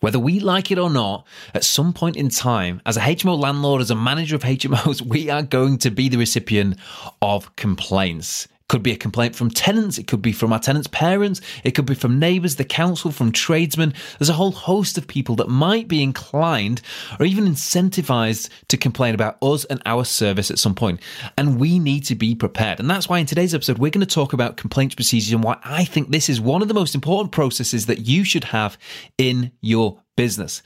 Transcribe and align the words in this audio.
Whether 0.00 0.20
we 0.20 0.38
like 0.38 0.70
it 0.70 0.78
or 0.78 0.90
not, 0.90 1.26
at 1.54 1.64
some 1.64 1.92
point 1.92 2.16
in 2.16 2.28
time, 2.28 2.80
as 2.86 2.96
a 2.96 3.00
HMO 3.00 3.36
landlord, 3.36 3.80
as 3.80 3.90
a 3.90 3.96
manager 3.96 4.36
of 4.36 4.42
HMOs, 4.42 5.02
we 5.14 5.28
are 5.28 5.42
going 5.42 5.78
to 5.78 5.90
be 5.90 6.08
the 6.08 6.18
recipient 6.18 6.76
of 7.20 7.54
complaints. 7.56 8.46
Could 8.68 8.82
be 8.82 8.92
a 8.92 8.96
complaint 8.96 9.34
from 9.34 9.50
tenants, 9.50 9.96
it 9.96 10.06
could 10.06 10.20
be 10.20 10.32
from 10.32 10.52
our 10.52 10.58
tenants' 10.58 10.88
parents, 10.88 11.40
it 11.64 11.70
could 11.70 11.86
be 11.86 11.94
from 11.94 12.18
neighbours, 12.18 12.56
the 12.56 12.64
council, 12.64 13.10
from 13.10 13.32
tradesmen. 13.32 13.94
There's 14.18 14.28
a 14.28 14.34
whole 14.34 14.52
host 14.52 14.98
of 14.98 15.06
people 15.06 15.36
that 15.36 15.48
might 15.48 15.88
be 15.88 16.02
inclined 16.02 16.82
or 17.18 17.24
even 17.24 17.46
incentivized 17.46 18.50
to 18.68 18.76
complain 18.76 19.14
about 19.14 19.38
us 19.42 19.64
and 19.64 19.80
our 19.86 20.04
service 20.04 20.50
at 20.50 20.58
some 20.58 20.74
point. 20.74 21.00
And 21.38 21.58
we 21.58 21.78
need 21.78 22.04
to 22.06 22.14
be 22.14 22.34
prepared. 22.34 22.78
And 22.78 22.90
that's 22.90 23.08
why 23.08 23.18
in 23.18 23.26
today's 23.26 23.54
episode, 23.54 23.78
we're 23.78 23.90
going 23.90 24.06
to 24.06 24.14
talk 24.14 24.34
about 24.34 24.58
complaints 24.58 24.94
procedures 24.94 25.32
and 25.32 25.42
why 25.42 25.58
I 25.64 25.84
think 25.84 26.10
this 26.10 26.28
is 26.28 26.38
one 26.40 26.60
of 26.60 26.68
the 26.68 26.74
most 26.74 26.94
important 26.94 27.32
processes 27.32 27.86
that 27.86 28.06
you 28.06 28.22
should 28.22 28.44
have 28.44 28.76
in 29.16 29.52
your 29.62 30.02
business. 30.18 30.64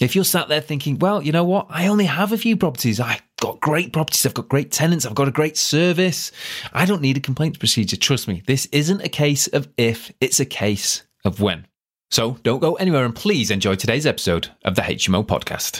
If 0.00 0.16
you're 0.16 0.24
sat 0.24 0.48
there 0.48 0.60
thinking, 0.60 0.98
well, 0.98 1.22
you 1.22 1.30
know 1.30 1.44
what? 1.44 1.68
I 1.70 1.86
only 1.86 2.06
have 2.06 2.32
a 2.32 2.36
few 2.36 2.56
properties. 2.56 2.98
I 2.98 3.20
got 3.40 3.60
great 3.60 3.92
properties. 3.92 4.26
I've 4.26 4.34
got 4.34 4.48
great 4.48 4.72
tenants. 4.72 5.06
I've 5.06 5.14
got 5.14 5.28
a 5.28 5.30
great 5.30 5.56
service. 5.56 6.32
I 6.72 6.84
don't 6.84 7.00
need 7.00 7.16
a 7.16 7.20
complaints 7.20 7.58
procedure. 7.58 7.96
Trust 7.96 8.26
me, 8.26 8.42
this 8.48 8.66
isn't 8.72 9.00
a 9.00 9.08
case 9.08 9.46
of 9.46 9.68
if, 9.76 10.12
it's 10.20 10.40
a 10.40 10.44
case 10.44 11.04
of 11.24 11.40
when. 11.40 11.68
So 12.10 12.38
don't 12.42 12.58
go 12.58 12.74
anywhere 12.74 13.04
and 13.04 13.14
please 13.14 13.52
enjoy 13.52 13.76
today's 13.76 14.04
episode 14.04 14.48
of 14.64 14.74
the 14.74 14.82
HMO 14.82 15.24
podcast. 15.24 15.78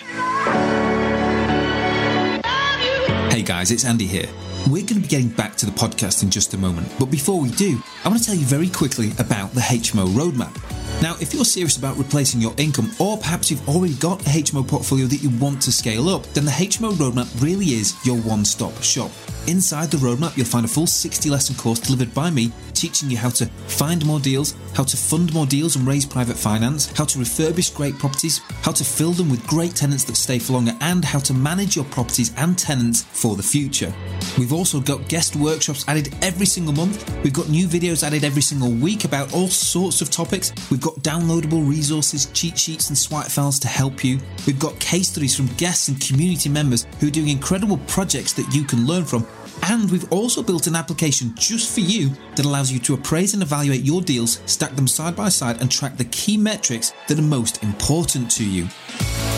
Hey 3.33 3.43
guys, 3.43 3.73
it's 3.73 3.85
Andy 3.85 4.07
here. 4.07 4.29
We're 4.71 4.83
going 4.83 4.97
to 4.97 5.01
be 5.01 5.09
getting 5.09 5.31
back 5.31 5.57
to 5.57 5.67
the 5.67 5.73
podcast 5.73 6.23
in 6.23 6.29
just 6.29 6.53
a 6.53 6.59
moment, 6.59 6.93
but 6.99 7.07
before 7.07 7.41
we 7.41 7.51
do, 7.53 7.83
I 8.05 8.09
want 8.09 8.21
to 8.21 8.27
tell 8.27 8.35
you 8.35 8.45
very 8.45 8.69
quickly 8.69 9.13
about 9.19 9.53
the 9.53 9.63
HMO 9.63 10.07
roadmap. 10.09 10.55
Now, 11.01 11.17
if 11.23 11.33
you're 11.33 11.47
serious 11.47 11.79
about 11.79 11.97
replacing 11.97 12.43
your 12.43 12.53
income, 12.59 12.91
or 12.99 13.17
perhaps 13.17 13.51
you've 13.51 13.67
already 13.67 13.95
got 13.95 14.21
a 14.27 14.31
HMO 14.31 14.69
portfolio 14.69 15.07
that 15.07 15.23
you 15.23 15.31
want 15.39 15.63
to 15.63 15.73
scale 15.73 16.11
up, 16.11 16.25
then 16.35 16.45
the 16.45 16.51
HMO 16.51 16.93
Roadmap 16.93 17.43
really 17.43 17.67
is 17.67 17.95
your 18.05 18.19
one 18.19 18.45
stop 18.45 18.83
shop. 18.83 19.11
Inside 19.47 19.91
the 19.91 19.97
roadmap, 19.97 20.37
you'll 20.37 20.45
find 20.45 20.67
a 20.67 20.69
full 20.69 20.87
60 20.87 21.31
lesson 21.31 21.57
course 21.57 21.79
delivered 21.79 22.13
by 22.13 22.29
me, 22.29 22.53
teaching 22.79 23.11
you 23.11 23.17
how 23.17 23.29
to 23.31 23.47
find 23.67 24.07
more 24.07 24.21
deals, 24.21 24.55
how 24.75 24.84
to 24.84 24.97
fund 24.97 25.34
more 25.34 25.47
deals 25.47 25.75
and 25.75 25.87
raise 25.87 26.07
private 26.07 26.37
finance, 26.37 26.87
how 26.97 27.05
to 27.05 27.19
refurbish 27.19 27.75
great 27.75 27.98
properties, 27.98 28.39
how 28.62 28.71
to 28.73 28.84
fill 28.84 29.11
them 29.11 29.29
with 29.29 29.45
great 29.47 29.75
tenants 29.75 30.05
that 30.05 30.17
stay 30.17 30.39
for 30.39 30.53
longer, 30.53 30.73
and 30.81 31.05
how 31.05 31.19
to 31.19 31.34
manage 31.34 31.75
your 31.75 31.84
properties 31.87 32.33
and 32.37 32.56
tenants 32.56 33.03
for 33.03 33.34
the 33.34 33.43
future. 33.43 33.93
We've 34.39 34.53
also 34.53 34.81
got 34.81 35.09
guest 35.09 35.34
workshops 35.34 35.84
added 35.89 36.15
every 36.23 36.47
single 36.47 36.73
month. 36.73 37.05
We've 37.25 37.33
got 37.33 37.49
new 37.49 37.67
videos 37.67 38.05
added 38.05 38.23
every 38.23 38.43
single 38.43 38.71
week 38.71 39.05
about 39.05 39.34
all 39.34 39.49
sorts 39.49 40.01
of 40.01 40.11
topics. 40.11 40.53
We've 40.71 40.81
got 40.81 40.95
downloadable 41.00 41.69
resources, 41.69 42.27
cheat 42.27 42.56
sheets, 42.56 42.89
and 42.89 42.97
swipe 42.97 43.27
files 43.27 43.59
to 43.60 43.69
help 43.69 44.05
you. 44.05 44.21
We've 44.47 44.59
got 44.59 44.78
case 44.78 45.09
studies 45.09 45.37
from 45.37 45.47
guests 45.56 45.89
and 45.89 46.00
community 46.00 46.49
members 46.49 46.87
who 47.00 47.09
are 47.09 47.10
doing 47.10 47.28
incredible 47.28 47.78
projects 47.89 48.33
that 48.34 48.55
you 48.55 48.62
can 48.65 48.87
learn 48.87 49.05
from 49.05 49.27
and 49.65 49.91
we've 49.91 50.10
also 50.12 50.43
built 50.43 50.66
an 50.66 50.77
application 50.77 51.34
just 51.37 51.75
for 51.75 51.81
you 51.81 52.10
that 52.37 52.45
allows 52.45 52.68
you 52.73 52.79
to 52.81 52.95
appraise 52.95 53.34
and 53.34 53.43
evaluate 53.43 53.83
your 53.83 54.01
deals, 54.01 54.41
stack 54.47 54.75
them 54.77 54.89
side 54.89 55.17
by 55.17 55.29
side, 55.29 55.61
and 55.61 55.71
track 55.71 55.97
the 55.97 56.05
key 56.06 56.37
metrics 56.37 56.93
that 57.06 57.19
are 57.19 57.23
most 57.23 57.62
important 57.62 58.31
to 58.33 58.49
you. 58.49 58.65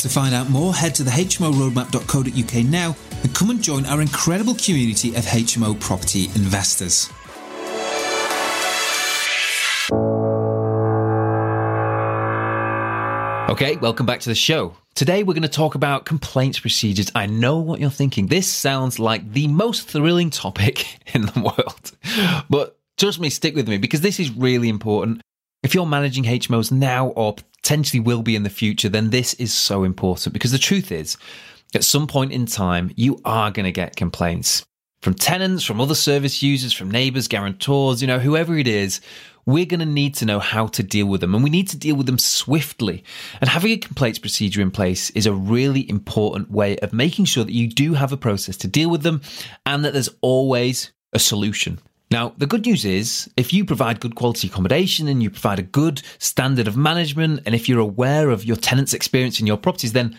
To 0.00 0.08
find 0.08 0.34
out 0.34 0.48
more, 0.50 0.74
head 0.74 0.94
to 0.96 1.02
the 1.02 1.10
hmoroadmap.co.uk 1.10 2.64
now 2.64 2.96
and 3.22 3.34
come 3.34 3.50
and 3.50 3.62
join 3.62 3.86
our 3.86 4.00
incredible 4.00 4.54
community 4.54 5.10
of 5.10 5.24
HMO 5.24 5.78
property 5.78 6.24
investors. 6.34 7.10
Okay, 13.50 13.74
welcome 13.76 14.06
back 14.06 14.20
to 14.20 14.28
the 14.28 14.34
show. 14.34 14.76
Today 14.94 15.22
we're 15.22 15.34
going 15.34 15.42
to 15.42 15.48
talk 15.48 15.74
about 15.74 16.04
complaints 16.04 16.60
procedures. 16.60 17.10
I 17.14 17.26
know 17.26 17.58
what 17.58 17.80
you're 17.80 17.90
thinking. 17.90 18.28
This 18.28 18.50
sounds 18.50 18.98
like 18.98 19.32
the 19.32 19.48
most 19.48 19.88
thrilling 19.88 20.30
topic 20.30 20.98
in 21.14 21.22
the 21.22 21.40
world. 21.40 22.44
But 22.48 22.79
trust 23.00 23.20
me, 23.20 23.30
stick 23.30 23.54
with 23.54 23.68
me 23.68 23.78
because 23.78 24.00
this 24.00 24.20
is 24.20 24.30
really 24.30 24.68
important. 24.68 25.22
If 25.62 25.74
you're 25.74 25.86
managing 25.86 26.24
HMOs 26.24 26.72
now 26.72 27.08
or 27.08 27.34
potentially 27.62 28.00
will 28.00 28.22
be 28.22 28.36
in 28.36 28.42
the 28.42 28.50
future, 28.50 28.88
then 28.88 29.10
this 29.10 29.34
is 29.34 29.52
so 29.52 29.84
important 29.84 30.32
because 30.32 30.52
the 30.52 30.58
truth 30.58 30.90
is, 30.90 31.16
at 31.74 31.84
some 31.84 32.06
point 32.06 32.32
in 32.32 32.46
time, 32.46 32.90
you 32.96 33.20
are 33.24 33.50
going 33.50 33.64
to 33.64 33.72
get 33.72 33.96
complaints 33.96 34.64
from 35.02 35.14
tenants, 35.14 35.64
from 35.64 35.80
other 35.80 35.94
service 35.94 36.42
users, 36.42 36.72
from 36.72 36.90
neighbors, 36.90 37.28
guarantors, 37.28 38.02
you 38.02 38.08
know, 38.08 38.18
whoever 38.18 38.56
it 38.56 38.68
is 38.68 39.00
we're 39.46 39.66
going 39.66 39.80
to 39.80 39.86
need 39.86 40.14
to 40.16 40.24
know 40.24 40.38
how 40.38 40.66
to 40.66 40.82
deal 40.82 41.06
with 41.06 41.20
them 41.20 41.34
and 41.34 41.42
we 41.42 41.50
need 41.50 41.68
to 41.68 41.76
deal 41.76 41.96
with 41.96 42.06
them 42.06 42.18
swiftly. 42.18 43.04
And 43.40 43.48
having 43.48 43.72
a 43.72 43.76
complaints 43.78 44.18
procedure 44.18 44.60
in 44.60 44.70
place 44.70 45.10
is 45.10 45.26
a 45.26 45.32
really 45.32 45.88
important 45.88 46.50
way 46.50 46.78
of 46.78 46.92
making 46.92 47.24
sure 47.26 47.44
that 47.44 47.52
you 47.52 47.68
do 47.68 47.94
have 47.94 48.12
a 48.12 48.16
process 48.16 48.56
to 48.58 48.68
deal 48.68 48.90
with 48.90 49.02
them 49.02 49.22
and 49.66 49.84
that 49.84 49.92
there's 49.92 50.10
always 50.20 50.92
a 51.12 51.18
solution. 51.18 51.80
Now, 52.10 52.34
the 52.36 52.46
good 52.46 52.66
news 52.66 52.84
is 52.84 53.30
if 53.36 53.52
you 53.52 53.64
provide 53.64 54.00
good 54.00 54.16
quality 54.16 54.48
accommodation 54.48 55.06
and 55.06 55.22
you 55.22 55.30
provide 55.30 55.60
a 55.60 55.62
good 55.62 56.02
standard 56.18 56.66
of 56.66 56.76
management, 56.76 57.42
and 57.46 57.54
if 57.54 57.68
you're 57.68 57.78
aware 57.78 58.30
of 58.30 58.44
your 58.44 58.56
tenants' 58.56 58.94
experience 58.94 59.38
in 59.38 59.46
your 59.46 59.56
properties, 59.56 59.92
then 59.92 60.18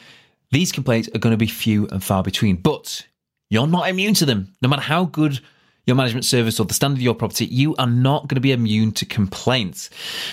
these 0.52 0.72
complaints 0.72 1.09
are 1.13 1.19
going 1.19 1.31
to 1.31 1.38
be 1.38 1.47
few 1.47 1.88
and 1.88 2.02
far 2.02 2.24
between. 2.24 2.56
But 2.56 3.06
you're 3.50 3.68
not 3.68 3.90
immune 3.90 4.13
to 4.16 4.25
them, 4.25 4.53
no 4.62 4.69
matter 4.69 4.81
how 4.84 5.06
good 5.06 5.41
your 5.85 5.97
management 5.97 6.24
service 6.24 6.59
or 6.62 6.66
the 6.66 6.74
standard 6.74 7.00
of 7.00 7.03
your 7.03 7.16
property, 7.16 7.46
you 7.46 7.75
are 7.75 7.88
not 7.88 8.28
going 8.28 8.35
to 8.35 8.41
be 8.41 8.53
immune 8.53 8.94
to 8.94 9.06
complaints. 9.06 9.90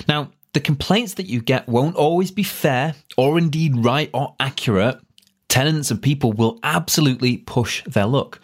Now, 0.07 0.31
the 0.53 0.61
complaints 0.61 1.15
that 1.15 1.27
you 1.27 1.41
get 1.41 1.69
won't 1.69 1.97
always 1.97 2.31
be 2.31 2.45
fair 2.45 2.95
or 3.17 3.37
indeed 3.37 3.85
right 3.85 4.11
or 4.15 4.37
accurate. 4.39 5.01
Tenants 5.49 5.91
and 5.91 6.01
people 6.01 6.33
will 6.33 6.61
absolutely 6.63 7.39
push 7.39 7.83
their 7.85 8.07
luck 8.07 8.41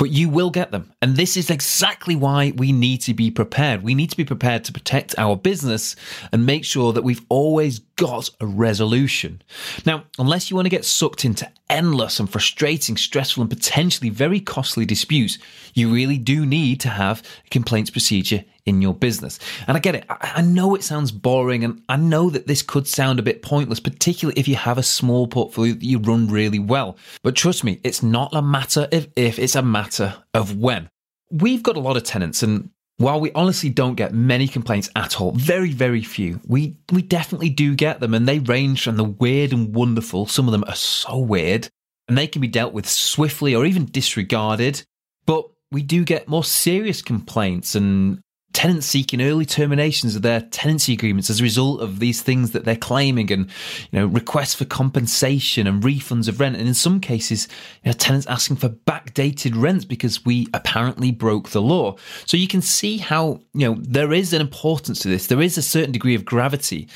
but 0.00 0.08
you 0.08 0.30
will 0.30 0.48
get 0.48 0.70
them. 0.70 0.90
And 1.02 1.14
this 1.14 1.36
is 1.36 1.50
exactly 1.50 2.16
why 2.16 2.54
we 2.56 2.72
need 2.72 3.02
to 3.02 3.12
be 3.12 3.30
prepared. 3.30 3.82
We 3.82 3.94
need 3.94 4.08
to 4.08 4.16
be 4.16 4.24
prepared 4.24 4.64
to 4.64 4.72
protect 4.72 5.14
our 5.18 5.36
business 5.36 5.94
and 6.32 6.46
make 6.46 6.64
sure 6.64 6.94
that 6.94 7.02
we've 7.02 7.20
always 7.28 7.80
got 7.96 8.30
a 8.40 8.46
resolution. 8.46 9.42
Now, 9.84 10.04
unless 10.18 10.48
you 10.48 10.56
want 10.56 10.64
to 10.64 10.70
get 10.70 10.86
sucked 10.86 11.26
into 11.26 11.46
endless 11.68 12.18
and 12.18 12.30
frustrating, 12.30 12.96
stressful, 12.96 13.42
and 13.42 13.50
potentially 13.50 14.08
very 14.08 14.40
costly 14.40 14.86
disputes, 14.86 15.36
you 15.74 15.92
really 15.92 16.16
do 16.16 16.46
need 16.46 16.80
to 16.80 16.88
have 16.88 17.22
a 17.44 17.50
complaints 17.50 17.90
procedure 17.90 18.46
in 18.66 18.82
your 18.82 18.94
business. 18.94 19.38
And 19.66 19.76
I 19.76 19.80
get 19.80 19.94
it. 19.94 20.04
I 20.08 20.42
know 20.42 20.74
it 20.74 20.82
sounds 20.82 21.12
boring 21.12 21.64
and 21.64 21.82
I 21.88 21.96
know 21.96 22.30
that 22.30 22.46
this 22.46 22.62
could 22.62 22.86
sound 22.86 23.18
a 23.18 23.22
bit 23.22 23.42
pointless, 23.42 23.80
particularly 23.80 24.38
if 24.38 24.48
you 24.48 24.56
have 24.56 24.78
a 24.78 24.82
small 24.82 25.26
portfolio 25.26 25.74
that 25.74 25.84
you 25.84 25.98
run 25.98 26.28
really 26.28 26.58
well. 26.58 26.96
But 27.22 27.36
trust 27.36 27.64
me, 27.64 27.80
it's 27.84 28.02
not 28.02 28.34
a 28.34 28.42
matter 28.42 28.88
of 28.92 29.08
if, 29.16 29.38
it's 29.38 29.54
a 29.54 29.62
matter 29.62 30.16
of 30.34 30.56
when. 30.56 30.88
We've 31.30 31.62
got 31.62 31.76
a 31.76 31.80
lot 31.80 31.96
of 31.96 32.04
tenants 32.04 32.42
and 32.42 32.70
while 32.96 33.18
we 33.18 33.32
honestly 33.32 33.70
don't 33.70 33.94
get 33.94 34.12
many 34.12 34.46
complaints 34.46 34.90
at 34.94 35.22
all, 35.22 35.32
very, 35.32 35.72
very 35.72 36.02
few, 36.02 36.38
we, 36.46 36.76
we 36.92 37.00
definitely 37.00 37.48
do 37.48 37.74
get 37.74 37.98
them 37.98 38.12
and 38.12 38.28
they 38.28 38.40
range 38.40 38.84
from 38.84 38.96
the 38.96 39.04
weird 39.04 39.54
and 39.54 39.74
wonderful. 39.74 40.26
Some 40.26 40.46
of 40.46 40.52
them 40.52 40.64
are 40.66 40.74
so 40.74 41.18
weird 41.18 41.68
and 42.08 42.18
they 42.18 42.26
can 42.26 42.42
be 42.42 42.48
dealt 42.48 42.74
with 42.74 42.86
swiftly 42.86 43.54
or 43.54 43.64
even 43.64 43.86
disregarded. 43.86 44.82
But 45.24 45.48
we 45.72 45.82
do 45.82 46.04
get 46.04 46.28
more 46.28 46.44
serious 46.44 47.00
complaints 47.02 47.74
and 47.74 48.20
tenants 48.52 48.86
seeking 48.86 49.22
early 49.22 49.44
terminations 49.44 50.16
of 50.16 50.22
their 50.22 50.40
tenancy 50.40 50.92
agreements 50.92 51.30
as 51.30 51.40
a 51.40 51.42
result 51.42 51.80
of 51.80 52.00
these 52.00 52.22
things 52.22 52.50
that 52.50 52.64
they're 52.64 52.76
claiming 52.76 53.30
and 53.32 53.46
you 53.90 54.00
know 54.00 54.06
requests 54.06 54.54
for 54.54 54.64
compensation 54.64 55.66
and 55.66 55.82
refunds 55.82 56.28
of 56.28 56.40
rent. 56.40 56.56
And 56.56 56.66
in 56.66 56.74
some 56.74 57.00
cases 57.00 57.48
you 57.84 57.90
know, 57.90 57.92
tenants 57.92 58.26
asking 58.26 58.56
for 58.56 58.68
backdated 58.68 59.52
rents 59.54 59.84
because 59.84 60.24
we 60.24 60.48
apparently 60.52 61.10
broke 61.10 61.50
the 61.50 61.62
law. 61.62 61.96
So 62.26 62.36
you 62.36 62.48
can 62.48 62.62
see 62.62 62.98
how 62.98 63.40
you 63.54 63.68
know 63.68 63.76
there 63.80 64.12
is 64.12 64.32
an 64.32 64.40
importance 64.40 65.00
to 65.00 65.08
this. 65.08 65.28
There 65.28 65.42
is 65.42 65.56
a 65.56 65.62
certain 65.62 65.92
degree 65.92 66.14
of 66.14 66.24
gravity. 66.24 66.88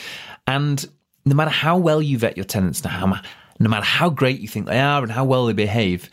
And 0.47 0.85
no 1.25 1.35
matter 1.35 1.51
how 1.51 1.79
well 1.79 2.03
you 2.03 2.19
vet 2.19 2.37
your 2.37 2.45
tenants 2.45 2.85
now 2.85 3.21
no 3.61 3.69
matter 3.69 3.85
how 3.85 4.11
great 4.11 4.41
you 4.41 4.49
think 4.49 4.67
they 4.67 4.81
are 4.81 5.03
and 5.03 5.13
how 5.13 5.25
well 5.25 5.47
they 5.47 5.53
behave 5.53 6.11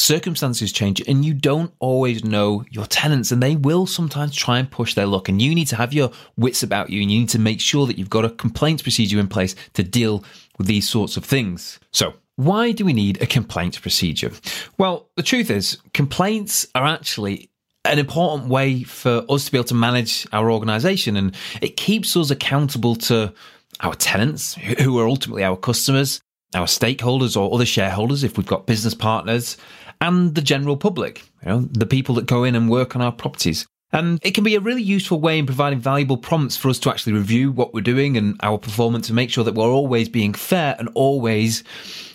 Circumstances 0.00 0.72
change 0.72 1.02
and 1.06 1.26
you 1.26 1.34
don't 1.34 1.74
always 1.78 2.24
know 2.24 2.64
your 2.70 2.86
tenants 2.86 3.32
and 3.32 3.42
they 3.42 3.54
will 3.54 3.86
sometimes 3.86 4.34
try 4.34 4.58
and 4.58 4.70
push 4.70 4.94
their 4.94 5.04
luck 5.04 5.28
and 5.28 5.42
you 5.42 5.54
need 5.54 5.66
to 5.66 5.76
have 5.76 5.92
your 5.92 6.10
wits 6.38 6.62
about 6.62 6.88
you 6.88 7.02
and 7.02 7.10
you 7.10 7.20
need 7.20 7.28
to 7.28 7.38
make 7.38 7.60
sure 7.60 7.86
that 7.86 7.98
you've 7.98 8.08
got 8.08 8.24
a 8.24 8.30
complaints 8.30 8.82
procedure 8.82 9.20
in 9.20 9.28
place 9.28 9.54
to 9.74 9.82
deal 9.82 10.24
with 10.56 10.66
these 10.66 10.88
sorts 10.88 11.18
of 11.18 11.24
things. 11.26 11.78
So, 11.92 12.14
why 12.36 12.72
do 12.72 12.86
we 12.86 12.94
need 12.94 13.20
a 13.20 13.26
complaints 13.26 13.78
procedure? 13.78 14.32
Well, 14.78 15.10
the 15.16 15.22
truth 15.22 15.50
is, 15.50 15.76
complaints 15.92 16.66
are 16.74 16.86
actually 16.86 17.50
an 17.84 17.98
important 17.98 18.48
way 18.48 18.82
for 18.84 19.26
us 19.28 19.44
to 19.44 19.52
be 19.52 19.58
able 19.58 19.68
to 19.68 19.74
manage 19.74 20.26
our 20.32 20.50
organization 20.50 21.14
and 21.14 21.36
it 21.60 21.76
keeps 21.76 22.16
us 22.16 22.30
accountable 22.30 22.96
to 22.96 23.34
our 23.80 23.94
tenants 23.94 24.54
who 24.54 24.98
are 24.98 25.06
ultimately 25.06 25.44
our 25.44 25.58
customers 25.58 26.22
our 26.54 26.66
stakeholders 26.66 27.40
or 27.40 27.54
other 27.54 27.64
shareholders 27.64 28.24
if 28.24 28.36
we've 28.36 28.46
got 28.46 28.66
business 28.66 28.94
partners 28.94 29.56
and 30.00 30.34
the 30.34 30.42
general 30.42 30.76
public 30.76 31.22
you 31.42 31.48
know 31.48 31.60
the 31.72 31.86
people 31.86 32.14
that 32.14 32.26
go 32.26 32.44
in 32.44 32.54
and 32.54 32.70
work 32.70 32.94
on 32.94 33.02
our 33.02 33.12
properties 33.12 33.66
and 33.92 34.20
it 34.22 34.32
can 34.32 34.44
be 34.44 34.54
a 34.54 34.60
really 34.60 34.82
useful 34.82 35.20
way 35.20 35.38
in 35.38 35.46
providing 35.46 35.80
valuable 35.80 36.16
prompts 36.16 36.56
for 36.56 36.68
us 36.68 36.78
to 36.78 36.90
actually 36.90 37.12
review 37.12 37.50
what 37.50 37.74
we're 37.74 37.80
doing 37.80 38.16
and 38.16 38.38
our 38.42 38.56
performance 38.56 39.08
and 39.08 39.16
make 39.16 39.30
sure 39.30 39.42
that 39.42 39.54
we're 39.54 39.64
always 39.64 40.08
being 40.08 40.32
fair 40.32 40.76
and 40.78 40.88
always 40.94 41.64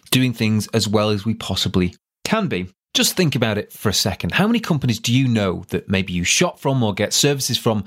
doing 0.09 0.33
things 0.33 0.67
as 0.67 0.87
well 0.87 1.09
as 1.09 1.25
we 1.25 1.33
possibly 1.33 1.93
can 2.23 2.47
be 2.47 2.69
just 2.95 3.17
think 3.17 3.35
about 3.35 3.57
it 3.57 3.71
for 3.73 3.89
a 3.89 3.93
second. 3.93 4.31
How 4.31 4.47
many 4.47 4.59
companies 4.59 4.99
do 4.99 5.13
you 5.13 5.27
know 5.27 5.65
that 5.67 5.89
maybe 5.89 6.13
you 6.13 6.23
shop 6.23 6.59
from 6.59 6.81
or 6.81 6.93
get 6.93 7.13
services 7.13 7.57
from 7.57 7.83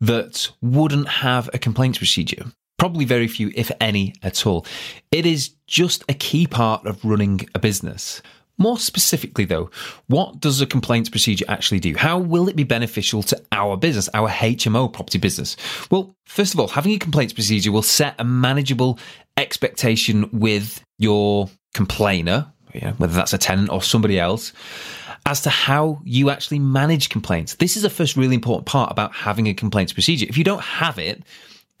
that 0.00 0.50
wouldn't 0.62 1.08
have 1.08 1.50
a 1.52 1.58
complaints 1.58 1.98
procedure? 1.98 2.44
Probably 2.78 3.04
very 3.04 3.28
few, 3.28 3.52
if 3.54 3.70
any 3.80 4.14
at 4.22 4.46
all. 4.46 4.64
It 5.10 5.26
is 5.26 5.50
just 5.66 6.04
a 6.08 6.14
key 6.14 6.46
part 6.46 6.86
of 6.86 7.04
running 7.04 7.48
a 7.54 7.58
business. 7.58 8.22
More 8.62 8.78
specifically, 8.78 9.44
though, 9.44 9.70
what 10.06 10.38
does 10.38 10.60
a 10.60 10.66
complaints 10.66 11.10
procedure 11.10 11.44
actually 11.48 11.80
do? 11.80 11.96
How 11.96 12.16
will 12.16 12.48
it 12.48 12.54
be 12.54 12.62
beneficial 12.62 13.24
to 13.24 13.42
our 13.50 13.76
business, 13.76 14.08
our 14.14 14.28
HMO 14.28 14.92
property 14.92 15.18
business? 15.18 15.56
Well, 15.90 16.14
first 16.26 16.54
of 16.54 16.60
all, 16.60 16.68
having 16.68 16.92
a 16.92 16.98
complaints 16.98 17.32
procedure 17.32 17.72
will 17.72 17.82
set 17.82 18.14
a 18.20 18.24
manageable 18.24 19.00
expectation 19.36 20.30
with 20.32 20.80
your 21.00 21.50
complainer, 21.74 22.52
whether 22.98 23.12
that's 23.12 23.32
a 23.32 23.38
tenant 23.38 23.70
or 23.70 23.82
somebody 23.82 24.20
else, 24.20 24.52
as 25.26 25.40
to 25.40 25.50
how 25.50 26.00
you 26.04 26.30
actually 26.30 26.60
manage 26.60 27.08
complaints. 27.08 27.56
This 27.56 27.76
is 27.76 27.82
the 27.82 27.90
first 27.90 28.16
really 28.16 28.36
important 28.36 28.66
part 28.66 28.92
about 28.92 29.12
having 29.12 29.48
a 29.48 29.54
complaints 29.54 29.92
procedure. 29.92 30.26
If 30.28 30.38
you 30.38 30.44
don't 30.44 30.62
have 30.62 31.00
it, 31.00 31.24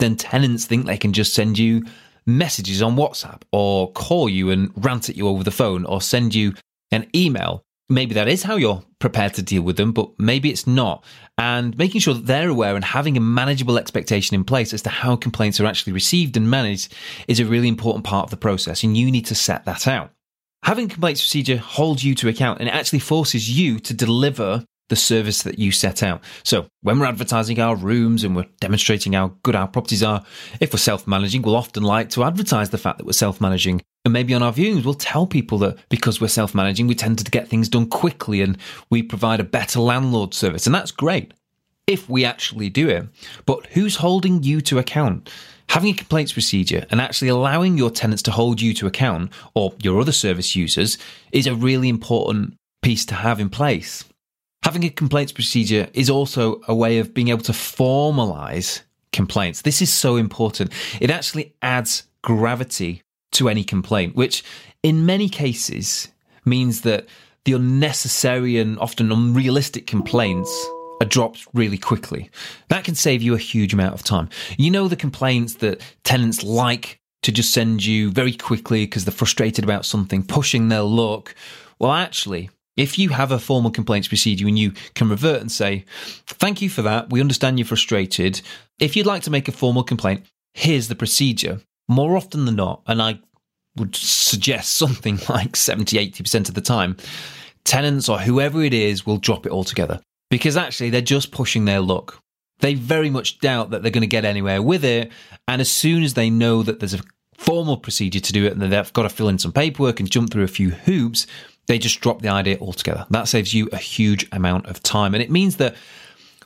then 0.00 0.16
tenants 0.16 0.66
think 0.66 0.86
they 0.86 0.98
can 0.98 1.12
just 1.12 1.32
send 1.32 1.58
you 1.58 1.84
messages 2.26 2.82
on 2.82 2.96
WhatsApp 2.96 3.42
or 3.52 3.92
call 3.92 4.28
you 4.28 4.50
and 4.50 4.72
rant 4.76 5.08
at 5.08 5.16
you 5.16 5.28
over 5.28 5.44
the 5.44 5.52
phone 5.52 5.84
or 5.84 6.00
send 6.00 6.34
you 6.34 6.54
an 6.92 7.08
email. 7.14 7.64
Maybe 7.88 8.14
that 8.14 8.28
is 8.28 8.42
how 8.42 8.56
you're 8.56 8.82
prepared 9.00 9.34
to 9.34 9.42
deal 9.42 9.62
with 9.62 9.76
them, 9.76 9.92
but 9.92 10.10
maybe 10.18 10.50
it's 10.50 10.66
not. 10.66 11.04
And 11.36 11.76
making 11.76 12.00
sure 12.00 12.14
that 12.14 12.26
they're 12.26 12.48
aware 12.48 12.74
and 12.76 12.84
having 12.84 13.16
a 13.16 13.20
manageable 13.20 13.76
expectation 13.76 14.34
in 14.34 14.44
place 14.44 14.72
as 14.72 14.82
to 14.82 14.88
how 14.88 15.16
complaints 15.16 15.60
are 15.60 15.66
actually 15.66 15.92
received 15.92 16.36
and 16.36 16.48
managed 16.48 16.94
is 17.28 17.40
a 17.40 17.44
really 17.44 17.68
important 17.68 18.04
part 18.04 18.24
of 18.24 18.30
the 18.30 18.36
process. 18.36 18.84
And 18.84 18.96
you 18.96 19.10
need 19.10 19.26
to 19.26 19.34
set 19.34 19.64
that 19.64 19.86
out. 19.88 20.10
Having 20.64 20.88
complaints 20.88 21.20
procedure 21.20 21.56
holds 21.56 22.04
you 22.04 22.14
to 22.14 22.28
account 22.28 22.60
and 22.60 22.68
it 22.68 22.74
actually 22.74 23.00
forces 23.00 23.50
you 23.50 23.80
to 23.80 23.92
deliver 23.92 24.64
the 24.88 24.96
service 24.96 25.42
that 25.42 25.58
you 25.58 25.72
set 25.72 26.02
out. 26.02 26.22
So 26.44 26.66
when 26.82 26.98
we're 26.98 27.06
advertising 27.06 27.58
our 27.58 27.74
rooms 27.74 28.24
and 28.24 28.36
we're 28.36 28.46
demonstrating 28.60 29.14
how 29.14 29.36
good 29.42 29.56
our 29.56 29.66
properties 29.66 30.02
are, 30.02 30.22
if 30.60 30.72
we're 30.72 30.78
self-managing, 30.78 31.42
we'll 31.42 31.56
often 31.56 31.82
like 31.82 32.10
to 32.10 32.24
advertise 32.24 32.70
the 32.70 32.78
fact 32.78 32.98
that 32.98 33.06
we're 33.06 33.12
self-managing. 33.12 33.82
And 34.04 34.12
maybe 34.12 34.34
on 34.34 34.42
our 34.42 34.52
viewings, 34.52 34.84
we'll 34.84 34.94
tell 34.94 35.26
people 35.26 35.58
that 35.58 35.76
because 35.88 36.20
we're 36.20 36.28
self-managing, 36.28 36.88
we 36.88 36.94
tend 36.94 37.18
to 37.18 37.30
get 37.30 37.46
things 37.46 37.68
done 37.68 37.86
quickly 37.86 38.42
and 38.42 38.58
we 38.90 39.02
provide 39.02 39.38
a 39.38 39.44
better 39.44 39.78
landlord 39.78 40.34
service. 40.34 40.66
And 40.66 40.74
that's 40.74 40.90
great 40.90 41.32
if 41.86 42.08
we 42.08 42.24
actually 42.24 42.68
do 42.68 42.88
it. 42.88 43.06
But 43.46 43.66
who's 43.66 43.96
holding 43.96 44.42
you 44.42 44.60
to 44.62 44.78
account? 44.78 45.30
Having 45.68 45.94
a 45.94 45.96
complaints 45.96 46.32
procedure 46.32 46.84
and 46.90 47.00
actually 47.00 47.28
allowing 47.28 47.78
your 47.78 47.90
tenants 47.90 48.22
to 48.24 48.30
hold 48.32 48.60
you 48.60 48.74
to 48.74 48.86
account 48.86 49.32
or 49.54 49.72
your 49.82 50.00
other 50.00 50.12
service 50.12 50.56
users 50.56 50.98
is 51.30 51.46
a 51.46 51.54
really 51.54 51.88
important 51.88 52.54
piece 52.82 53.06
to 53.06 53.14
have 53.14 53.38
in 53.38 53.48
place. 53.48 54.04
Having 54.64 54.84
a 54.84 54.90
complaints 54.90 55.32
procedure 55.32 55.88
is 55.94 56.10
also 56.10 56.60
a 56.68 56.74
way 56.74 56.98
of 56.98 57.14
being 57.14 57.28
able 57.28 57.42
to 57.42 57.52
formalize 57.52 58.82
complaints. 59.12 59.62
This 59.62 59.80
is 59.80 59.92
so 59.92 60.16
important. 60.16 60.72
It 61.00 61.10
actually 61.10 61.54
adds 61.62 62.04
gravity 62.22 63.02
to 63.32 63.48
any 63.48 63.64
complaint, 63.64 64.14
which 64.16 64.44
in 64.82 65.06
many 65.06 65.28
cases 65.28 66.08
means 66.44 66.82
that 66.82 67.06
the 67.44 67.52
unnecessary 67.52 68.58
and 68.58 68.78
often 68.78 69.10
unrealistic 69.10 69.86
complaints 69.86 70.50
are 71.00 71.06
dropped 71.06 71.46
really 71.52 71.78
quickly. 71.78 72.30
That 72.68 72.84
can 72.84 72.94
save 72.94 73.22
you 73.22 73.34
a 73.34 73.38
huge 73.38 73.74
amount 73.74 73.94
of 73.94 74.04
time. 74.04 74.28
You 74.56 74.70
know 74.70 74.86
the 74.86 74.96
complaints 74.96 75.54
that 75.54 75.80
tenants 76.04 76.44
like 76.44 77.00
to 77.22 77.32
just 77.32 77.52
send 77.52 77.84
you 77.84 78.10
very 78.10 78.32
quickly 78.32 78.84
because 78.84 79.04
they're 79.04 79.12
frustrated 79.12 79.64
about 79.64 79.84
something, 79.84 80.22
pushing 80.22 80.68
their 80.68 80.82
luck. 80.82 81.34
Well, 81.78 81.92
actually, 81.92 82.50
if 82.76 82.98
you 82.98 83.10
have 83.10 83.32
a 83.32 83.38
formal 83.38 83.70
complaints 83.70 84.08
procedure 84.08 84.46
and 84.46 84.58
you 84.58 84.72
can 84.94 85.08
revert 85.08 85.40
and 85.40 85.50
say, 85.50 85.84
Thank 86.26 86.62
you 86.62 86.70
for 86.70 86.82
that, 86.82 87.10
we 87.10 87.20
understand 87.20 87.58
you're 87.58 87.66
frustrated. 87.66 88.40
If 88.78 88.96
you'd 88.96 89.06
like 89.06 89.22
to 89.22 89.30
make 89.30 89.48
a 89.48 89.52
formal 89.52 89.82
complaint, 89.82 90.24
here's 90.54 90.88
the 90.88 90.94
procedure. 90.94 91.60
More 91.92 92.16
often 92.16 92.44
than 92.44 92.56
not, 92.56 92.82
and 92.86 93.02
I 93.02 93.18
would 93.76 93.94
suggest 93.94 94.74
something 94.74 95.18
like 95.28 95.56
70, 95.56 95.96
80% 96.12 96.48
of 96.48 96.54
the 96.54 96.60
time, 96.60 96.96
tenants 97.64 98.08
or 98.08 98.18
whoever 98.18 98.62
it 98.62 98.74
is 98.74 99.06
will 99.06 99.18
drop 99.18 99.46
it 99.46 99.52
altogether 99.52 100.00
because 100.30 100.56
actually 100.56 100.90
they're 100.90 101.00
just 101.00 101.30
pushing 101.30 101.64
their 101.64 101.80
luck. 101.80 102.22
They 102.60 102.74
very 102.74 103.10
much 103.10 103.38
doubt 103.40 103.70
that 103.70 103.82
they're 103.82 103.90
going 103.90 104.02
to 104.02 104.06
get 104.06 104.24
anywhere 104.24 104.62
with 104.62 104.84
it. 104.84 105.10
And 105.48 105.60
as 105.60 105.70
soon 105.70 106.02
as 106.02 106.14
they 106.14 106.30
know 106.30 106.62
that 106.62 106.80
there's 106.80 106.94
a 106.94 107.02
formal 107.36 107.76
procedure 107.76 108.20
to 108.20 108.32
do 108.32 108.46
it 108.46 108.52
and 108.52 108.62
they've 108.62 108.92
got 108.92 109.02
to 109.02 109.08
fill 109.08 109.28
in 109.28 109.38
some 109.38 109.52
paperwork 109.52 110.00
and 110.00 110.10
jump 110.10 110.30
through 110.30 110.44
a 110.44 110.48
few 110.48 110.70
hoops, 110.70 111.26
they 111.66 111.78
just 111.78 112.00
drop 112.00 112.22
the 112.22 112.28
idea 112.28 112.56
altogether. 112.60 113.04
That 113.10 113.28
saves 113.28 113.52
you 113.52 113.68
a 113.72 113.76
huge 113.76 114.26
amount 114.32 114.66
of 114.66 114.82
time. 114.82 115.14
And 115.14 115.22
it 115.22 115.30
means 115.30 115.56
that 115.56 115.74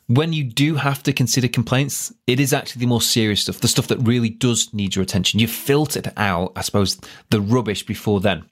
when 0.08 0.32
you 0.32 0.44
do 0.44 0.76
have 0.76 1.03
to 1.05 1.12
consider 1.12 1.49
complaints, 1.49 2.12
it 2.26 2.38
is 2.38 2.53
actually 2.53 2.81
the 2.81 2.87
more 2.87 3.00
serious 3.00 3.43
stuff, 3.43 3.61
the 3.61 3.69
stuff 3.69 3.88
that 3.88 3.99
really 3.99 4.29
does 4.29 4.73
need 4.73 4.94
your 4.94 5.03
attention. 5.03 5.41
You've 5.41 5.50
filtered 5.50 6.12
out, 6.17 6.53
I 6.56 6.62
suppose, 6.62 7.00
the 7.31 7.41
rubbish 7.41 7.85
before 7.85 8.20
then. 8.20 8.44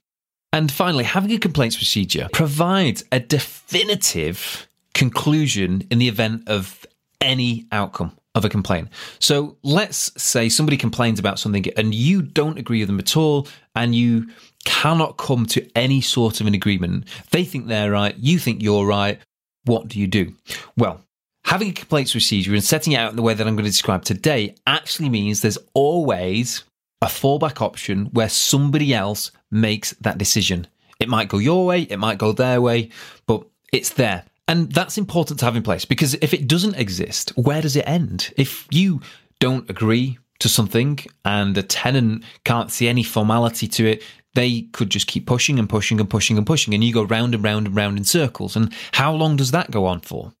And 0.51 0.71
finally, 0.71 1.03
having 1.03 1.31
a 1.31 1.37
complaints 1.37 1.75
procedure 1.75 2.29
provides 2.31 3.03
a 3.11 3.19
definitive 3.19 4.67
conclusion 4.93 5.85
in 5.89 5.99
the 5.99 6.07
event 6.07 6.47
of 6.47 6.85
any 7.21 7.67
outcome 7.71 8.17
of 8.35 8.45
a 8.45 8.49
complaint. 8.49 8.89
So 9.19 9.57
let's 9.63 10.11
say 10.21 10.49
somebody 10.49 10.77
complains 10.77 11.19
about 11.19 11.39
something 11.39 11.65
and 11.77 11.95
you 11.95 12.21
don't 12.21 12.57
agree 12.57 12.79
with 12.79 12.87
them 12.87 12.99
at 12.99 13.15
all 13.15 13.47
and 13.75 13.95
you 13.95 14.27
cannot 14.65 15.17
come 15.17 15.45
to 15.47 15.69
any 15.75 16.01
sort 16.01 16.41
of 16.41 16.47
an 16.47 16.53
agreement. 16.53 17.05
They 17.31 17.45
think 17.45 17.67
they're 17.67 17.91
right, 17.91 18.15
you 18.17 18.39
think 18.39 18.61
you're 18.61 18.85
right. 18.85 19.19
What 19.63 19.87
do 19.87 19.99
you 19.99 20.07
do? 20.07 20.33
Well, 20.77 21.01
having 21.45 21.69
a 21.69 21.73
complaints 21.73 22.11
procedure 22.11 22.53
and 22.53 22.63
setting 22.63 22.93
it 22.93 22.97
out 22.97 23.11
in 23.11 23.15
the 23.15 23.21
way 23.21 23.33
that 23.33 23.47
I'm 23.47 23.55
going 23.55 23.65
to 23.65 23.71
describe 23.71 24.03
today 24.03 24.55
actually 24.65 25.09
means 25.09 25.41
there's 25.41 25.59
always 25.73 26.63
a 27.01 27.07
fallback 27.07 27.61
option 27.61 28.07
where 28.07 28.29
somebody 28.29 28.93
else 28.93 29.31
makes 29.51 29.91
that 30.01 30.17
decision. 30.17 30.67
It 30.99 31.07
might 31.07 31.29
go 31.29 31.37
your 31.37 31.65
way, 31.65 31.83
it 31.83 31.97
might 31.97 32.17
go 32.17 32.31
their 32.31 32.61
way, 32.61 32.89
but 33.27 33.45
it's 33.71 33.91
there. 33.91 34.25
And 34.47 34.71
that's 34.71 34.97
important 34.97 35.39
to 35.39 35.45
have 35.45 35.55
in 35.55 35.63
place 35.63 35.85
because 35.85 36.15
if 36.15 36.33
it 36.33 36.47
doesn't 36.47 36.75
exist, 36.75 37.31
where 37.35 37.61
does 37.61 37.75
it 37.75 37.87
end? 37.87 38.33
If 38.37 38.67
you 38.71 39.01
don't 39.39 39.69
agree 39.69 40.17
to 40.39 40.49
something 40.49 40.99
and 41.23 41.55
the 41.55 41.63
tenant 41.63 42.23
can't 42.43 42.71
see 42.71 42.87
any 42.87 43.03
formality 43.03 43.67
to 43.67 43.85
it, 43.87 44.03
they 44.33 44.63
could 44.73 44.89
just 44.89 45.07
keep 45.07 45.25
pushing 45.25 45.59
and 45.59 45.69
pushing 45.69 45.99
and 45.99 46.09
pushing 46.09 46.37
and 46.37 46.45
pushing, 46.45 46.73
and 46.73 46.83
you 46.83 46.93
go 46.93 47.03
round 47.03 47.33
and 47.33 47.43
round 47.43 47.67
and 47.67 47.75
round 47.75 47.97
in 47.97 48.03
circles. 48.03 48.55
And 48.55 48.73
how 48.91 49.13
long 49.13 49.37
does 49.37 49.51
that 49.51 49.71
go 49.71 49.85
on 49.85 50.01
for? 50.01 50.33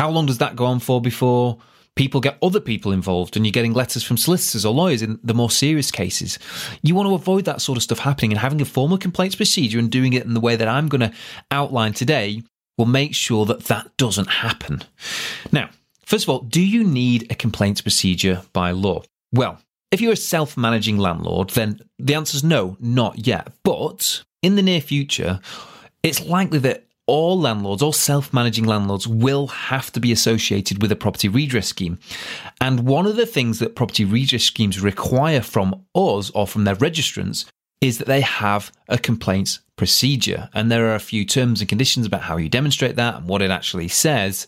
How 0.00 0.08
long 0.08 0.24
does 0.24 0.38
that 0.38 0.56
go 0.56 0.64
on 0.64 0.80
for 0.80 0.98
before 0.98 1.58
people 1.94 2.22
get 2.22 2.38
other 2.42 2.58
people 2.58 2.90
involved 2.90 3.36
and 3.36 3.44
you're 3.44 3.52
getting 3.52 3.74
letters 3.74 4.02
from 4.02 4.16
solicitors 4.16 4.64
or 4.64 4.72
lawyers 4.72 5.02
in 5.02 5.20
the 5.22 5.34
more 5.34 5.50
serious 5.50 5.90
cases? 5.90 6.38
You 6.80 6.94
want 6.94 7.06
to 7.10 7.14
avoid 7.14 7.44
that 7.44 7.60
sort 7.60 7.76
of 7.76 7.82
stuff 7.82 7.98
happening, 7.98 8.32
and 8.32 8.38
having 8.38 8.62
a 8.62 8.64
formal 8.64 8.96
complaints 8.96 9.36
procedure 9.36 9.78
and 9.78 9.90
doing 9.90 10.14
it 10.14 10.24
in 10.24 10.32
the 10.32 10.40
way 10.40 10.56
that 10.56 10.68
I'm 10.68 10.88
going 10.88 11.02
to 11.02 11.12
outline 11.50 11.92
today 11.92 12.42
will 12.78 12.86
make 12.86 13.14
sure 13.14 13.44
that 13.44 13.64
that 13.64 13.94
doesn't 13.98 14.30
happen. 14.30 14.84
Now, 15.52 15.68
first 16.06 16.24
of 16.24 16.30
all, 16.30 16.38
do 16.38 16.62
you 16.62 16.82
need 16.82 17.30
a 17.30 17.34
complaints 17.34 17.82
procedure 17.82 18.40
by 18.54 18.70
law? 18.70 19.02
Well, 19.34 19.60
if 19.90 20.00
you're 20.00 20.14
a 20.14 20.16
self 20.16 20.56
managing 20.56 20.96
landlord, 20.96 21.50
then 21.50 21.78
the 21.98 22.14
answer 22.14 22.36
is 22.36 22.42
no, 22.42 22.78
not 22.80 23.26
yet. 23.26 23.52
But 23.64 24.24
in 24.40 24.56
the 24.56 24.62
near 24.62 24.80
future, 24.80 25.40
it's 26.02 26.24
likely 26.24 26.58
that 26.60 26.86
all 27.10 27.40
landlords, 27.40 27.82
all 27.82 27.92
self 27.92 28.32
managing 28.32 28.64
landlords, 28.64 29.06
will 29.06 29.48
have 29.48 29.90
to 29.92 30.00
be 30.00 30.12
associated 30.12 30.80
with 30.80 30.92
a 30.92 30.96
property 30.96 31.28
redress 31.28 31.66
scheme. 31.66 31.98
And 32.60 32.86
one 32.86 33.04
of 33.04 33.16
the 33.16 33.26
things 33.26 33.58
that 33.58 33.74
property 33.74 34.04
redress 34.04 34.44
schemes 34.44 34.80
require 34.80 35.42
from 35.42 35.84
us 35.94 36.30
or 36.30 36.46
from 36.46 36.64
their 36.64 36.76
registrants 36.76 37.46
is 37.80 37.98
that 37.98 38.06
they 38.06 38.20
have 38.20 38.70
a 38.88 38.96
complaints 38.96 39.58
procedure. 39.74 40.48
And 40.54 40.70
there 40.70 40.86
are 40.90 40.94
a 40.94 41.00
few 41.00 41.24
terms 41.24 41.60
and 41.60 41.68
conditions 41.68 42.06
about 42.06 42.22
how 42.22 42.36
you 42.36 42.48
demonstrate 42.48 42.96
that 42.96 43.16
and 43.16 43.26
what 43.26 43.42
it 43.42 43.50
actually 43.50 43.88
says. 43.88 44.46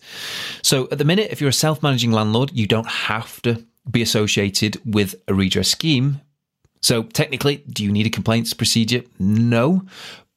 So 0.61 0.87
at 0.89 0.99
the 0.99 1.05
minute, 1.05 1.31
if 1.31 1.41
you're 1.41 1.49
a 1.49 1.53
self 1.53 1.83
managing 1.83 2.11
landlord, 2.11 2.51
you 2.53 2.65
don't 2.65 2.87
have 2.87 3.41
to 3.41 3.65
be 3.91 4.01
associated 4.01 4.79
with 4.85 5.15
a 5.27 5.33
redress 5.33 5.69
scheme. 5.69 6.21
So 6.81 7.03
technically, 7.03 7.57
do 7.67 7.83
you 7.83 7.91
need 7.91 8.05
a 8.05 8.09
complaints 8.09 8.53
procedure? 8.53 9.03
No. 9.19 9.85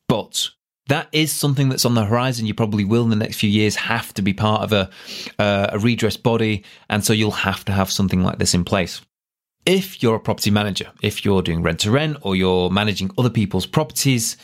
But 0.09 0.49
that 0.89 1.09
is 1.13 1.33
something 1.33 1.69
that's 1.69 1.85
on 1.85 1.95
the 1.95 2.05
horizon. 2.05 2.47
You 2.47 2.55
probably 2.55 2.85
will 2.85 3.03
in 3.03 3.11
the 3.11 3.17
next 3.17 3.39
few 3.39 3.51
years 3.51 3.77
have 3.77 4.15
to 4.15 4.23
be 4.23 4.33
part 4.33 4.63
of 4.63 4.73
a, 4.73 4.91
uh, 5.39 5.69
a 5.73 5.79
redress 5.79 6.17
body. 6.17 6.65
And 6.89 7.05
so 7.05 7.13
you'll 7.13 7.31
have 7.33 7.65
to 7.65 7.73
have 7.73 7.91
something 7.91 8.23
like 8.23 8.39
this 8.39 8.55
in 8.55 8.65
place. 8.65 9.01
If 9.65 10.03
you're 10.03 10.15
a 10.15 10.21
property 10.21 10.53
manager, 10.53 10.93
if 11.03 11.25
you're 11.25 11.43
doing 11.43 11.63
rent 11.63 11.81
to 11.81 11.91
rent 11.91 12.19
or 12.23 12.37
you're 12.37 12.71
managing 12.71 13.11
other 13.19 13.31
people's 13.31 13.67
properties, 13.67 14.37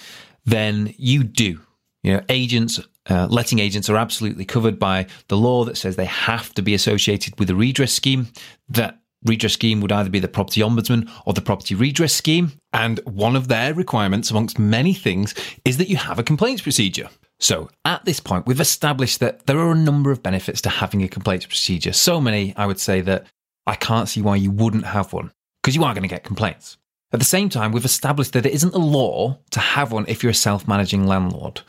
then 0.44 0.92
you 0.96 1.22
do. 1.22 1.60
You 2.02 2.14
know, 2.14 2.22
agents, 2.28 2.80
uh, 3.08 3.28
letting 3.30 3.60
agents 3.60 3.88
are 3.88 3.96
absolutely 3.96 4.44
covered 4.44 4.80
by 4.80 5.06
the 5.28 5.36
law 5.36 5.64
that 5.64 5.76
says 5.76 5.94
they 5.94 6.06
have 6.06 6.52
to 6.54 6.62
be 6.62 6.74
associated 6.74 7.38
with 7.38 7.50
a 7.50 7.54
redress 7.54 7.92
scheme. 7.92 8.26
That 8.68 8.98
redress 9.24 9.52
scheme 9.52 9.80
would 9.80 9.92
either 9.92 10.10
be 10.10 10.18
the 10.18 10.26
property 10.26 10.60
ombudsman 10.60 11.08
or 11.24 11.34
the 11.34 11.40
property 11.40 11.76
redress 11.76 12.12
scheme. 12.12 12.52
And 12.72 13.00
one 13.04 13.36
of 13.36 13.48
their 13.48 13.74
requirements, 13.74 14.30
amongst 14.30 14.58
many 14.58 14.94
things, 14.94 15.34
is 15.64 15.76
that 15.76 15.88
you 15.88 15.96
have 15.96 16.18
a 16.18 16.22
complaints 16.22 16.62
procedure. 16.62 17.08
So 17.38 17.68
at 17.84 18.04
this 18.04 18.20
point, 18.20 18.46
we've 18.46 18.60
established 18.60 19.20
that 19.20 19.46
there 19.46 19.58
are 19.58 19.72
a 19.72 19.76
number 19.76 20.10
of 20.10 20.22
benefits 20.22 20.60
to 20.62 20.68
having 20.68 21.02
a 21.02 21.08
complaints 21.08 21.44
procedure. 21.44 21.92
So 21.92 22.20
many, 22.20 22.54
I 22.56 22.66
would 22.66 22.80
say, 22.80 23.00
that 23.02 23.26
I 23.66 23.74
can't 23.74 24.08
see 24.08 24.22
why 24.22 24.36
you 24.36 24.50
wouldn't 24.50 24.86
have 24.86 25.12
one 25.12 25.32
because 25.62 25.74
you 25.74 25.84
are 25.84 25.92
going 25.92 26.02
to 26.02 26.08
get 26.08 26.24
complaints. 26.24 26.78
At 27.12 27.18
the 27.18 27.26
same 27.26 27.48
time, 27.48 27.72
we've 27.72 27.84
established 27.84 28.32
that 28.32 28.46
it 28.46 28.52
isn't 28.52 28.74
a 28.74 28.78
law 28.78 29.38
to 29.50 29.60
have 29.60 29.92
one 29.92 30.06
if 30.08 30.22
you're 30.22 30.30
a 30.30 30.34
self 30.34 30.66
managing 30.66 31.06
landlord. 31.06 31.60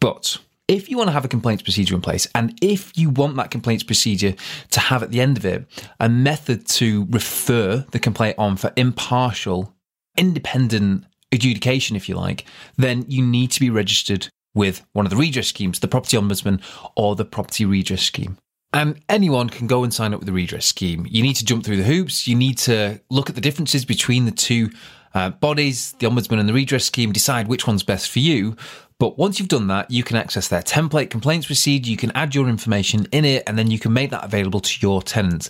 But 0.00 0.38
if 0.66 0.88
you 0.88 0.96
want 0.96 1.08
to 1.08 1.12
have 1.12 1.24
a 1.24 1.28
complaints 1.28 1.62
procedure 1.62 1.94
in 1.94 2.00
place, 2.00 2.26
and 2.34 2.58
if 2.62 2.96
you 2.96 3.10
want 3.10 3.36
that 3.36 3.50
complaints 3.50 3.84
procedure 3.84 4.34
to 4.70 4.80
have 4.80 5.02
at 5.02 5.10
the 5.10 5.20
end 5.20 5.36
of 5.36 5.44
it 5.44 5.66
a 6.00 6.08
method 6.08 6.66
to 6.68 7.06
refer 7.10 7.84
the 7.90 7.98
complaint 7.98 8.36
on 8.38 8.56
for 8.56 8.72
impartial, 8.76 9.74
independent 10.16 11.04
adjudication, 11.32 11.96
if 11.96 12.08
you 12.08 12.16
like, 12.16 12.44
then 12.76 13.04
you 13.08 13.24
need 13.24 13.50
to 13.52 13.60
be 13.60 13.70
registered 13.70 14.28
with 14.54 14.84
one 14.92 15.06
of 15.06 15.10
the 15.10 15.16
redress 15.16 15.48
schemes, 15.48 15.78
the 15.78 15.88
property 15.88 16.16
ombudsman 16.16 16.60
or 16.96 17.14
the 17.14 17.24
property 17.24 17.64
redress 17.64 18.02
scheme. 18.02 18.36
And 18.72 19.00
anyone 19.08 19.50
can 19.50 19.66
go 19.66 19.82
and 19.82 19.92
sign 19.92 20.14
up 20.14 20.20
with 20.20 20.26
the 20.26 20.32
redress 20.32 20.66
scheme. 20.66 21.06
You 21.08 21.22
need 21.22 21.34
to 21.34 21.44
jump 21.44 21.64
through 21.64 21.78
the 21.78 21.84
hoops. 21.84 22.28
You 22.28 22.36
need 22.36 22.58
to 22.58 23.00
look 23.10 23.28
at 23.28 23.34
the 23.34 23.40
differences 23.40 23.84
between 23.84 24.26
the 24.26 24.30
two 24.30 24.70
uh, 25.12 25.30
bodies, 25.30 25.92
the 25.98 26.06
ombudsman 26.06 26.38
and 26.38 26.48
the 26.48 26.52
redress 26.52 26.84
scheme, 26.84 27.12
decide 27.12 27.48
which 27.48 27.66
one's 27.66 27.82
best 27.82 28.10
for 28.10 28.20
you. 28.20 28.56
But 29.00 29.16
once 29.16 29.38
you've 29.38 29.48
done 29.48 29.68
that, 29.68 29.90
you 29.90 30.04
can 30.04 30.16
access 30.18 30.48
their 30.48 30.60
template 30.60 31.08
complaints 31.08 31.46
procedure. 31.46 31.90
You 31.90 31.96
can 31.96 32.12
add 32.14 32.34
your 32.34 32.50
information 32.50 33.06
in 33.12 33.24
it, 33.24 33.42
and 33.46 33.58
then 33.58 33.70
you 33.70 33.78
can 33.78 33.94
make 33.94 34.10
that 34.10 34.24
available 34.24 34.60
to 34.60 34.78
your 34.80 35.00
tenants. 35.02 35.48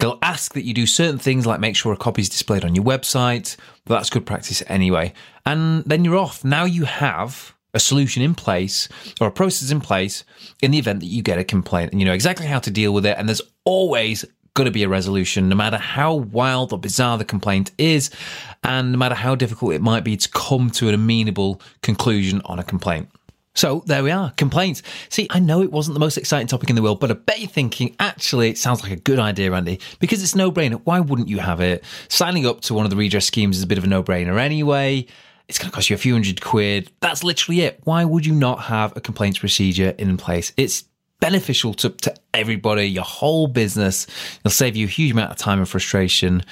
They'll 0.00 0.18
ask 0.20 0.52
that 0.54 0.64
you 0.64 0.74
do 0.74 0.84
certain 0.84 1.18
things 1.18 1.46
like 1.46 1.60
make 1.60 1.76
sure 1.76 1.92
a 1.92 1.96
copy 1.96 2.22
is 2.22 2.28
displayed 2.28 2.64
on 2.64 2.74
your 2.74 2.84
website, 2.84 3.56
but 3.84 3.94
that's 3.94 4.10
good 4.10 4.26
practice 4.26 4.64
anyway. 4.66 5.12
And 5.46 5.84
then 5.84 6.04
you're 6.04 6.18
off. 6.18 6.44
Now 6.44 6.64
you 6.64 6.84
have 6.86 7.54
a 7.72 7.78
solution 7.78 8.20
in 8.20 8.34
place 8.34 8.88
or 9.20 9.28
a 9.28 9.32
process 9.32 9.70
in 9.70 9.80
place 9.80 10.24
in 10.60 10.72
the 10.72 10.78
event 10.78 10.98
that 10.98 11.06
you 11.06 11.22
get 11.22 11.38
a 11.38 11.44
complaint 11.44 11.92
and 11.92 12.00
you 12.00 12.06
know 12.06 12.14
exactly 12.14 12.46
how 12.46 12.58
to 12.58 12.70
deal 12.70 12.92
with 12.92 13.06
it. 13.06 13.16
And 13.16 13.28
there's 13.28 13.42
always 13.64 14.24
to 14.66 14.72
be 14.72 14.82
a 14.82 14.88
resolution, 14.88 15.48
no 15.48 15.56
matter 15.56 15.78
how 15.78 16.14
wild 16.14 16.72
or 16.72 16.78
bizarre 16.78 17.18
the 17.18 17.24
complaint 17.24 17.70
is, 17.78 18.10
and 18.62 18.92
no 18.92 18.98
matter 18.98 19.14
how 19.14 19.34
difficult 19.34 19.74
it 19.74 19.82
might 19.82 20.04
be 20.04 20.16
to 20.16 20.28
come 20.30 20.70
to 20.70 20.88
an 20.88 20.94
amenable 20.94 21.60
conclusion 21.82 22.42
on 22.44 22.58
a 22.58 22.64
complaint. 22.64 23.08
So 23.54 23.82
there 23.86 24.04
we 24.04 24.12
are, 24.12 24.30
complaints. 24.36 24.84
See, 25.08 25.26
I 25.30 25.40
know 25.40 25.62
it 25.62 25.72
wasn't 25.72 25.94
the 25.94 26.00
most 26.00 26.16
exciting 26.16 26.46
topic 26.46 26.70
in 26.70 26.76
the 26.76 26.82
world, 26.82 27.00
but 27.00 27.10
I 27.10 27.14
bet 27.14 27.40
you're 27.40 27.48
thinking, 27.48 27.96
actually, 27.98 28.50
it 28.50 28.58
sounds 28.58 28.84
like 28.84 28.92
a 28.92 28.96
good 28.96 29.18
idea, 29.18 29.52
Andy, 29.52 29.80
because 29.98 30.22
it's 30.22 30.36
no 30.36 30.52
brainer. 30.52 30.80
Why 30.84 31.00
wouldn't 31.00 31.28
you 31.28 31.40
have 31.40 31.60
it? 31.60 31.82
Signing 32.08 32.46
up 32.46 32.60
to 32.62 32.74
one 32.74 32.84
of 32.84 32.90
the 32.90 32.96
redress 32.96 33.26
schemes 33.26 33.56
is 33.56 33.64
a 33.64 33.66
bit 33.66 33.76
of 33.76 33.82
a 33.82 33.88
no 33.88 34.00
brainer 34.00 34.40
anyway. 34.40 35.06
It's 35.48 35.58
going 35.58 35.70
to 35.70 35.74
cost 35.74 35.90
you 35.90 35.94
a 35.94 35.98
few 35.98 36.12
hundred 36.12 36.40
quid. 36.40 36.92
That's 37.00 37.24
literally 37.24 37.62
it. 37.62 37.80
Why 37.82 38.04
would 38.04 38.26
you 38.26 38.34
not 38.34 38.64
have 38.64 38.96
a 38.96 39.00
complaints 39.00 39.38
procedure 39.38 39.94
in 39.98 40.16
place? 40.18 40.52
It's 40.56 40.84
beneficial 41.20 41.74
to, 41.74 41.90
to 41.90 42.14
everybody, 42.32 42.84
your 42.84 43.04
whole 43.04 43.46
business. 43.46 44.06
It'll 44.40 44.50
save 44.50 44.76
you 44.76 44.86
a 44.86 44.90
huge 44.90 45.12
amount 45.12 45.32
of 45.32 45.36
time 45.36 45.58
and 45.58 45.68
frustration 45.68 46.42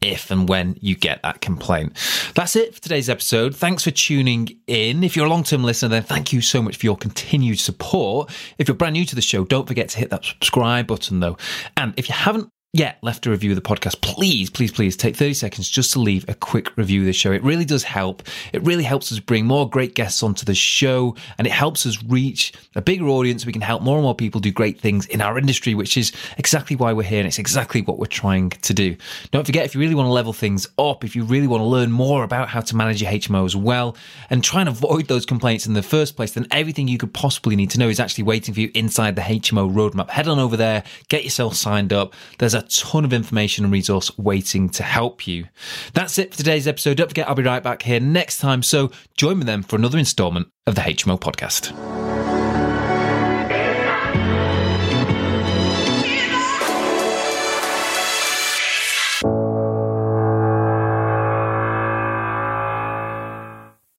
if 0.00 0.30
and 0.30 0.48
when 0.48 0.76
you 0.80 0.94
get 0.94 1.22
that 1.22 1.40
complaint. 1.40 1.96
That's 2.34 2.56
it 2.56 2.74
for 2.74 2.80
today's 2.80 3.08
episode. 3.08 3.56
Thanks 3.56 3.84
for 3.84 3.90
tuning 3.90 4.48
in. 4.66 5.02
If 5.02 5.16
you're 5.16 5.26
a 5.26 5.30
long 5.30 5.44
term 5.44 5.64
listener, 5.64 5.88
then 5.88 6.02
thank 6.02 6.32
you 6.32 6.40
so 6.40 6.62
much 6.62 6.76
for 6.76 6.86
your 6.86 6.96
continued 6.96 7.58
support. 7.58 8.30
If 8.58 8.68
you're 8.68 8.76
brand 8.76 8.94
new 8.94 9.04
to 9.06 9.14
the 9.14 9.22
show, 9.22 9.44
don't 9.44 9.66
forget 9.66 9.88
to 9.90 9.98
hit 9.98 10.10
that 10.10 10.24
subscribe 10.24 10.86
button 10.86 11.20
though. 11.20 11.36
And 11.76 11.94
if 11.96 12.08
you 12.08 12.14
haven't 12.14 12.50
yet 12.74 12.98
left 13.02 13.24
a 13.24 13.30
review 13.30 13.52
of 13.52 13.54
the 13.54 13.62
podcast, 13.62 14.00
please, 14.00 14.50
please, 14.50 14.72
please 14.72 14.96
take 14.96 15.14
30 15.14 15.34
seconds 15.34 15.68
just 15.68 15.92
to 15.92 16.00
leave 16.00 16.28
a 16.28 16.34
quick 16.34 16.76
review 16.76 17.00
of 17.00 17.06
the 17.06 17.12
show. 17.12 17.30
It 17.30 17.42
really 17.44 17.64
does 17.64 17.84
help. 17.84 18.24
It 18.52 18.62
really 18.64 18.82
helps 18.82 19.12
us 19.12 19.20
bring 19.20 19.46
more 19.46 19.70
great 19.70 19.94
guests 19.94 20.24
onto 20.24 20.44
the 20.44 20.56
show 20.56 21.14
and 21.38 21.46
it 21.46 21.52
helps 21.52 21.86
us 21.86 22.02
reach 22.02 22.52
a 22.74 22.82
bigger 22.82 23.06
audience. 23.06 23.46
We 23.46 23.52
can 23.52 23.62
help 23.62 23.82
more 23.82 23.96
and 23.96 24.02
more 24.02 24.14
people 24.16 24.40
do 24.40 24.50
great 24.50 24.80
things 24.80 25.06
in 25.06 25.20
our 25.20 25.38
industry, 25.38 25.74
which 25.76 25.96
is 25.96 26.10
exactly 26.36 26.74
why 26.74 26.92
we're 26.92 27.04
here 27.04 27.20
and 27.20 27.28
it's 27.28 27.38
exactly 27.38 27.80
what 27.80 28.00
we're 28.00 28.06
trying 28.06 28.50
to 28.50 28.74
do. 28.74 28.96
Don't 29.30 29.46
forget, 29.46 29.64
if 29.64 29.76
you 29.76 29.80
really 29.80 29.94
want 29.94 30.08
to 30.08 30.12
level 30.12 30.32
things 30.32 30.66
up, 30.76 31.04
if 31.04 31.14
you 31.14 31.22
really 31.22 31.46
want 31.46 31.60
to 31.60 31.66
learn 31.66 31.92
more 31.92 32.24
about 32.24 32.48
how 32.48 32.60
to 32.60 32.74
manage 32.74 33.00
your 33.00 33.12
HMO 33.12 33.46
as 33.46 33.54
well 33.54 33.96
and 34.30 34.42
try 34.42 34.58
and 34.58 34.68
avoid 34.68 35.06
those 35.06 35.24
complaints 35.24 35.64
in 35.64 35.74
the 35.74 35.82
first 35.82 36.16
place, 36.16 36.32
then 36.32 36.48
everything 36.50 36.88
you 36.88 36.98
could 36.98 37.14
possibly 37.14 37.54
need 37.54 37.70
to 37.70 37.78
know 37.78 37.88
is 37.88 38.00
actually 38.00 38.24
waiting 38.24 38.52
for 38.52 38.60
you 38.60 38.72
inside 38.74 39.14
the 39.14 39.22
HMO 39.22 39.72
roadmap. 39.72 40.10
Head 40.10 40.26
on 40.26 40.40
over 40.40 40.56
there, 40.56 40.82
get 41.08 41.22
yourself 41.22 41.54
signed 41.54 41.92
up. 41.92 42.14
There's 42.38 42.54
a 42.54 42.63
ton 42.68 43.04
of 43.04 43.12
information 43.12 43.64
and 43.64 43.72
resource 43.72 44.16
waiting 44.18 44.68
to 44.70 44.82
help 44.82 45.26
you. 45.26 45.46
That's 45.92 46.18
it 46.18 46.32
for 46.32 46.36
today's 46.38 46.66
episode. 46.66 46.96
Don't 46.96 47.08
forget, 47.08 47.28
I'll 47.28 47.34
be 47.34 47.42
right 47.42 47.62
back 47.62 47.82
here 47.82 48.00
next 48.00 48.38
time. 48.38 48.62
So 48.62 48.90
join 49.16 49.38
me 49.38 49.44
then 49.44 49.62
for 49.62 49.76
another 49.76 49.98
installment 49.98 50.48
of 50.66 50.74
the 50.74 50.82
HMO 50.82 51.18
podcast. 51.20 52.33